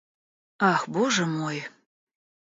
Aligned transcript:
Ах, 0.71 0.89
Боже 0.89 1.25
мой! 1.27 1.69